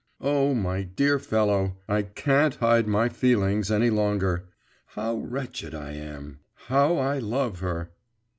Oh 0.19 0.55
my 0.55 0.81
dear 0.81 1.19
fellow, 1.19 1.77
I 1.87 2.01
can't 2.01 2.55
hide 2.55 2.87
my 2.87 3.07
feelings 3.07 3.69
any 3.69 3.91
longer!… 3.91 4.49
How 4.95 5.17
wretched 5.17 5.75
I 5.75 5.91
am! 5.91 6.39
How 6.69 6.97
I 6.97 7.19
love 7.19 7.59
her! 7.59 7.91